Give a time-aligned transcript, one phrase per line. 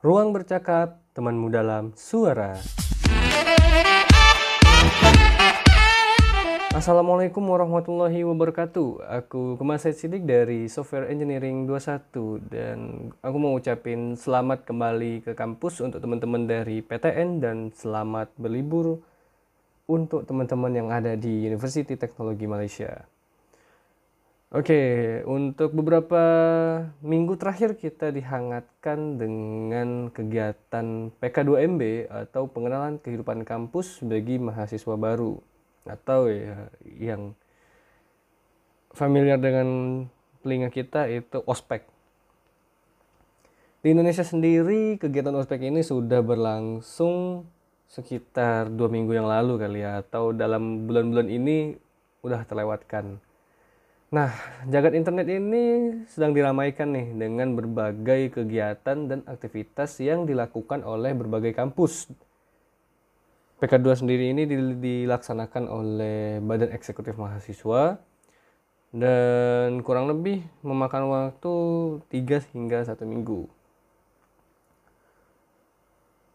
[0.00, 2.56] Ruang bercakap, temanmu dalam suara.
[6.72, 9.04] Assalamualaikum warahmatullahi wabarakatuh.
[9.20, 12.16] Aku Kemaset Sidik dari Software Engineering 21
[12.48, 19.04] dan aku mau ucapin selamat kembali ke kampus untuk teman-teman dari PTN dan selamat berlibur
[19.84, 23.04] untuk teman-teman yang ada di University Teknologi Malaysia.
[24.50, 26.18] Oke, untuk beberapa
[27.06, 35.38] minggu terakhir kita dihangatkan dengan kegiatan PK2MB atau pengenalan kehidupan kampus bagi mahasiswa baru
[35.86, 37.38] atau ya yang
[38.90, 40.02] familiar dengan
[40.42, 41.86] telinga kita itu ospek.
[43.86, 47.46] Di Indonesia sendiri kegiatan ospek ini sudah berlangsung
[47.86, 51.78] sekitar dua minggu yang lalu kali ya atau dalam bulan-bulan ini
[52.26, 53.29] udah terlewatkan.
[54.10, 54.34] Nah,
[54.66, 61.54] jagat internet ini sedang diramaikan nih dengan berbagai kegiatan dan aktivitas yang dilakukan oleh berbagai
[61.54, 62.10] kampus.
[63.62, 64.50] PK2 sendiri ini
[64.82, 68.02] dilaksanakan oleh Badan Eksekutif Mahasiswa
[68.90, 71.54] dan kurang lebih memakan waktu
[72.10, 73.46] 3 hingga 1 minggu.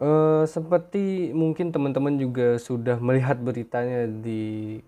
[0.00, 4.80] Uh, seperti mungkin teman-teman juga sudah melihat beritanya di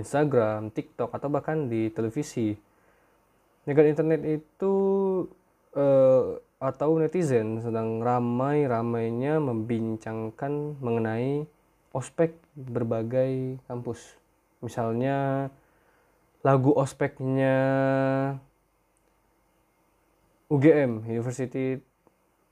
[0.00, 2.56] Instagram, TikTok atau bahkan di televisi.
[3.68, 4.74] Jagat internet itu
[5.76, 11.44] uh, atau netizen sedang ramai-ramainya membincangkan mengenai
[11.92, 14.16] ospek berbagai kampus.
[14.60, 15.48] Misalnya
[16.44, 17.56] lagu ospeknya
[20.50, 21.80] UGM, University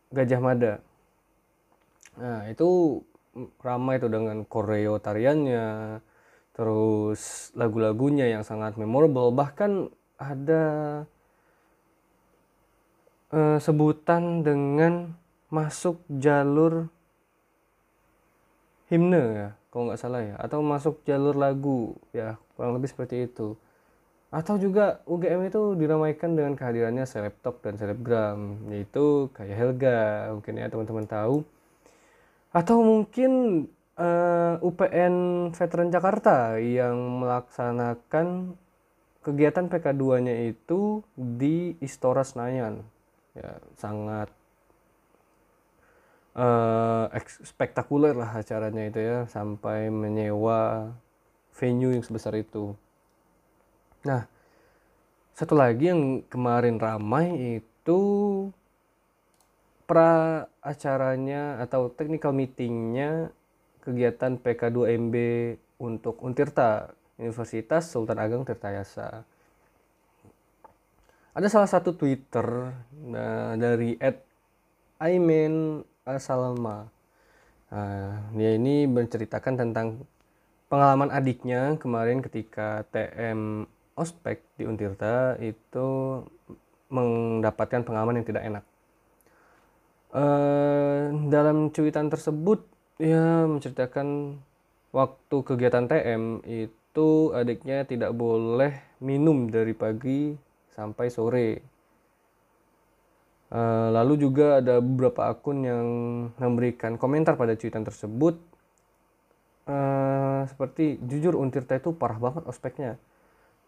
[0.09, 0.75] Gajah Mada.
[2.17, 3.03] Nah, itu
[3.61, 5.99] ramai itu dengan koreo tariannya,
[6.59, 9.87] terus lagu-lagunya yang sangat memorable bahkan
[10.19, 11.07] ada
[13.31, 15.15] uh, sebutan dengan
[15.55, 16.91] masuk jalur
[18.91, 20.35] himne ya kalau nggak salah ya.
[20.41, 23.55] Atau masuk jalur lagu ya kurang lebih seperti itu.
[24.29, 30.01] Atau juga UGM itu diramaikan dengan kehadirannya selebtok dan selebgram yaitu kayak Helga
[30.37, 31.37] mungkin ya teman-teman tahu.
[32.53, 33.33] Atau mungkin
[33.99, 35.15] uh, eh, UPN
[35.53, 38.55] Veteran Jakarta yang melaksanakan
[39.27, 42.81] kegiatan PK2-nya itu di Istora Senayan.
[43.37, 44.33] Ya, sangat
[46.35, 47.07] uh,
[47.45, 50.91] spektakuler lah acaranya itu ya, sampai menyewa
[51.55, 52.75] venue yang sebesar itu.
[54.07, 54.31] Nah,
[55.35, 58.01] satu lagi yang kemarin ramai itu
[59.89, 63.31] pra acaranya atau technical meetingnya
[63.89, 65.15] kegiatan PK2MB
[65.81, 69.25] untuk Untirta, Universitas Sultan Ageng Tirtayasa.
[71.33, 72.77] Ada salah satu Twitter
[73.09, 74.21] nah, dari Ed
[75.01, 75.81] Aimen
[76.21, 76.85] Salma.
[77.73, 80.05] Nah, dia ini menceritakan tentang
[80.69, 83.65] pengalaman adiknya kemarin ketika TM
[83.97, 86.21] ospek di Untirta itu
[86.93, 88.65] mendapatkan pengalaman yang tidak enak.
[90.09, 92.65] Uh, dalam cuitan tersebut
[92.99, 94.39] ya menceritakan
[94.91, 100.35] waktu kegiatan TM itu adiknya tidak boleh minum dari pagi
[100.75, 101.49] sampai sore.
[103.49, 105.87] Uh, lalu juga ada beberapa akun yang
[106.37, 108.37] memberikan komentar pada cuitan tersebut.
[109.65, 112.99] Uh, seperti jujur Untirta itu parah banget ospeknya.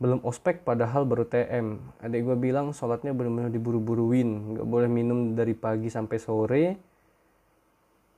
[0.02, 4.58] Belum ospek padahal baru TM adik gue bilang sholatnya benar-benar diburu-buruin.
[4.58, 6.89] Nggak boleh minum dari pagi sampai sore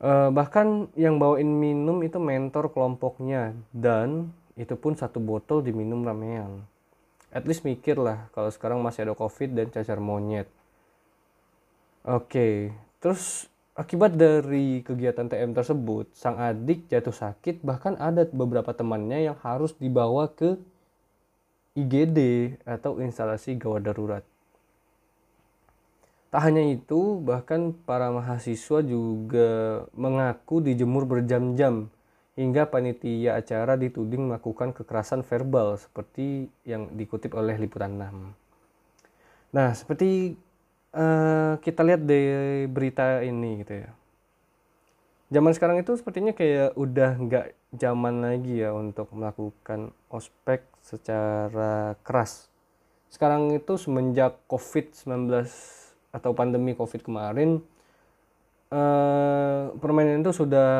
[0.02, 6.66] Uh, bahkan yang bawain minum itu mentor kelompoknya dan itu pun satu botol diminum ramean.
[7.30, 10.50] At least mikir lah kalau sekarang masih ada covid dan cacar monyet.
[12.02, 12.56] Oke, okay.
[12.98, 13.46] terus
[13.78, 19.70] akibat dari kegiatan TM tersebut, sang adik jatuh sakit bahkan ada beberapa temannya yang harus
[19.78, 20.58] dibawa ke
[21.78, 24.24] IGD atau instalasi gawat darurat.
[26.32, 31.92] Tak hanya itu, bahkan para mahasiswa juga mengaku dijemur berjam-jam
[32.32, 39.52] hingga panitia acara dituding melakukan kekerasan verbal seperti yang dikutip oleh Liputan 6.
[39.52, 40.32] Nah, seperti
[40.96, 42.20] uh, kita lihat di
[42.64, 43.92] berita ini gitu ya.
[45.36, 47.46] Zaman sekarang itu sepertinya kayak udah nggak
[47.76, 52.48] zaman lagi ya untuk melakukan ospek secara keras.
[53.12, 55.28] Sekarang itu semenjak COVID-19
[56.12, 57.64] atau pandemi covid kemarin
[58.68, 60.70] uh, permainan itu sudah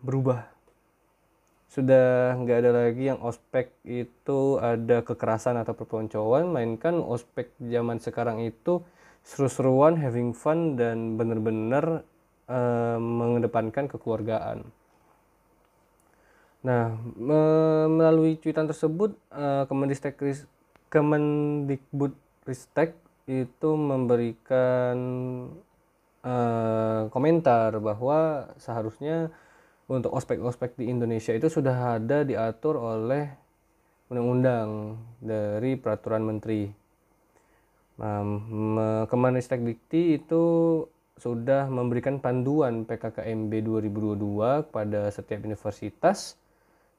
[0.00, 0.48] berubah
[1.70, 8.42] sudah nggak ada lagi yang ospek itu ada kekerasan atau perpeloncoan mainkan ospek zaman sekarang
[8.42, 8.82] itu
[9.22, 12.02] seru-seruan having fun dan bener-bener
[12.50, 14.66] uh, mengedepankan kekeluargaan.
[16.60, 17.40] Nah, me
[17.88, 20.44] melalui cuitan tersebut, uh, Kemendikbud
[20.92, 22.12] Kemendikbud
[22.44, 24.96] Ristek itu memberikan
[26.24, 29.28] uh, komentar bahwa seharusnya
[29.90, 33.26] untuk ospek-ospek di Indonesia itu sudah ada diatur oleh
[34.10, 36.70] undang-undang dari peraturan menteri.
[38.00, 40.44] Nah, Kemenristek Dikti itu
[41.20, 43.52] sudah memberikan panduan PKKMB
[43.92, 46.39] 2022 kepada setiap universitas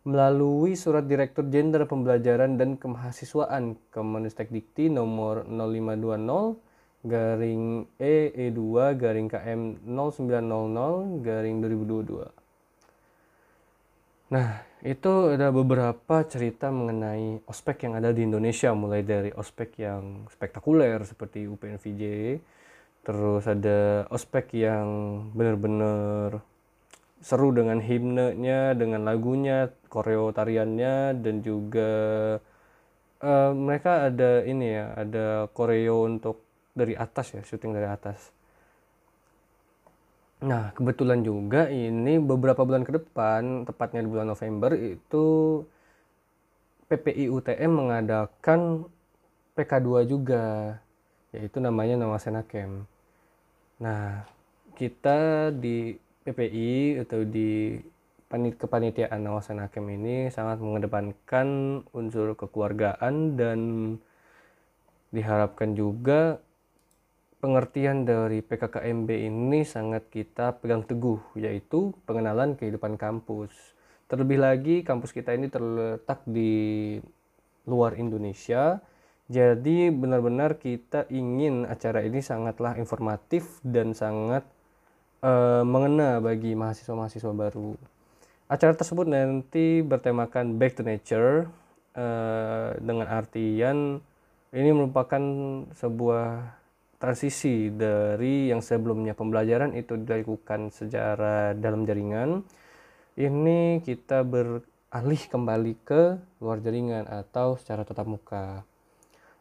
[0.01, 6.57] melalui Surat Direktur Jenderal Pembelajaran dan Kemahasiswaan Kemenristek Dikti nomor 0520
[7.05, 12.29] garing E E2 garing KM 0900 garing 2022.
[14.31, 20.25] Nah, itu ada beberapa cerita mengenai ospek yang ada di Indonesia mulai dari ospek yang
[20.33, 22.03] spektakuler seperti UPNVJ
[23.01, 24.85] terus ada ospek yang
[25.33, 26.41] benar-benar
[27.21, 31.91] seru dengan himnenya dengan lagunya koreo tariannya dan juga
[33.19, 36.39] uh, mereka ada ini ya ada koreo untuk
[36.71, 38.31] dari atas ya syuting dari atas
[40.41, 45.61] Nah, kebetulan juga ini beberapa bulan ke depan, tepatnya di bulan November itu
[46.89, 48.89] PPI UTM mengadakan
[49.53, 50.81] PK2 juga,
[51.29, 52.89] yaitu namanya Nawasena Camp.
[53.77, 54.25] Nah,
[54.73, 55.93] kita di
[56.25, 57.77] PPI atau di
[58.31, 63.59] panit kepanitiaan Nawasena Camp ini sangat mengedepankan unsur kekeluargaan dan
[65.11, 66.39] diharapkan juga
[67.43, 73.51] pengertian dari PKKMB ini sangat kita pegang teguh, yaitu pengenalan kehidupan kampus.
[74.07, 76.95] Terlebih lagi, kampus kita ini terletak di
[77.67, 78.79] luar Indonesia,
[79.27, 84.47] jadi benar-benar kita ingin acara ini sangatlah informatif dan sangat
[85.19, 87.75] uh, mengena bagi mahasiswa-mahasiswa baru.
[88.51, 91.47] Acara tersebut nanti bertemakan Back to Nature
[91.95, 94.03] uh, dengan artian
[94.51, 95.23] ini merupakan
[95.71, 96.51] sebuah
[96.99, 102.43] transisi dari yang sebelumnya pembelajaran itu dilakukan secara dalam jaringan.
[103.15, 108.67] Ini kita beralih kembali ke luar jaringan atau secara tatap muka.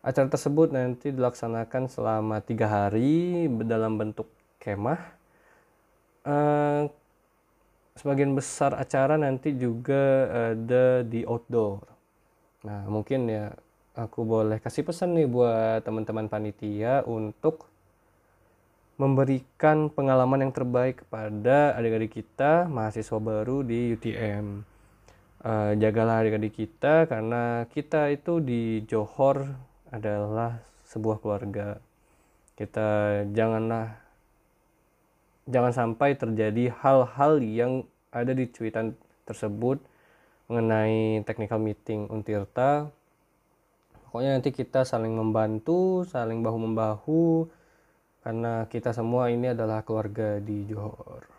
[0.07, 4.31] Acara tersebut nanti dilaksanakan selama tiga hari dalam bentuk
[4.63, 5.19] kemah.
[6.23, 6.60] Uh,
[8.01, 10.27] sebagian besar acara nanti juga
[10.57, 11.85] ada di outdoor
[12.65, 13.53] nah mungkin ya
[13.93, 17.69] aku boleh kasih pesan nih buat teman-teman panitia untuk
[19.01, 24.61] memberikan pengalaman yang terbaik kepada adik-adik kita mahasiswa baru di UTM.
[25.41, 29.49] Uh, eh, jagalah adik-adik kita karena kita itu di Johor
[29.89, 31.81] adalah sebuah keluarga.
[32.53, 33.97] Kita janganlah
[35.49, 38.95] jangan sampai terjadi hal-hal yang ada di cuitan
[39.27, 39.79] tersebut
[40.51, 42.91] mengenai technical meeting Untirta.
[44.11, 47.23] Pokoknya nanti kita saling membantu saling bahu membahu
[48.27, 51.31] karena kita semua ini adalah keluarga di Johor.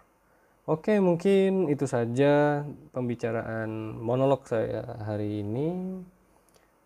[0.72, 2.64] Oke mungkin itu saja
[2.96, 6.00] pembicaraan monolog saya hari ini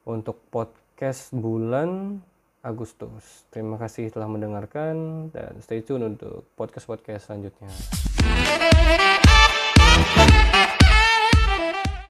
[0.10, 2.18] untuk podcast bulan
[2.66, 3.46] Agustus.
[3.54, 7.70] Terima kasih telah mendengarkan dan stay tune untuk podcast-podcast selanjutnya